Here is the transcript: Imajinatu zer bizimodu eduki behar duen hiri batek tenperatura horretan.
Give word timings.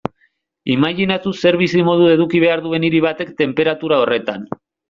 Imajinatu 0.75 1.33
zer 1.43 1.59
bizimodu 1.63 2.09
eduki 2.15 2.43
behar 2.47 2.65
duen 2.67 2.89
hiri 2.89 3.05
batek 3.09 3.33
tenperatura 3.43 4.05
horretan. 4.07 4.53